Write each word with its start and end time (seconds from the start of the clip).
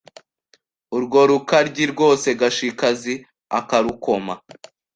Urwo 0.95 1.19
Rukaryi 1.29 1.83
rwose 1.93 2.27
Gashikazi 2.39 3.13
akarukoma, 3.59 4.33